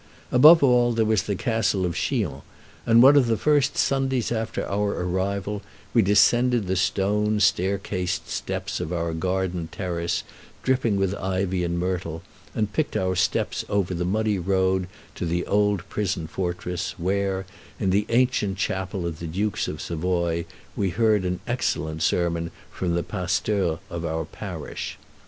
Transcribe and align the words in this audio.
Above 0.31 0.63
all, 0.63 0.93
there 0.93 1.05
was 1.05 1.21
the 1.21 1.35
Castle 1.35 1.85
of 1.85 1.93
Chillon; 1.93 2.41
and 2.87 3.03
one 3.03 3.15
of 3.15 3.27
the 3.27 3.37
first 3.37 3.77
Sundays 3.77 4.31
after 4.31 4.67
our 4.67 4.99
arrival 4.99 5.61
we 5.93 6.01
descended 6.01 6.65
the 6.65 6.75
stone 6.75 7.37
staircased 7.39 8.27
steps 8.27 8.79
of 8.79 8.91
our 8.91 9.13
gardened 9.13 9.71
terrace, 9.71 10.23
dripping 10.63 10.95
with 10.95 11.13
ivy 11.13 11.63
and 11.63 11.77
myrtle, 11.77 12.23
and 12.55 12.73
picked 12.73 12.97
our 12.97 13.15
steps 13.15 13.63
over 13.69 13.93
the 13.93 14.03
muddy 14.03 14.39
road 14.39 14.87
to 15.13 15.23
the 15.23 15.45
old 15.45 15.87
prison 15.87 16.25
fortress, 16.25 16.95
where, 16.97 17.45
in 17.79 17.91
the 17.91 18.07
ancient 18.09 18.57
chapel 18.57 19.05
of 19.05 19.19
the 19.19 19.27
Dukes 19.27 19.67
of 19.67 19.79
Savoy, 19.79 20.45
we 20.75 20.89
heard 20.89 21.25
an 21.25 21.41
excellent 21.45 22.01
sermon 22.01 22.49
from 22.71 22.95
the 22.95 23.03
pasteur 23.03 23.77
of 23.91 24.03
our 24.03 24.25
parish. 24.25 24.97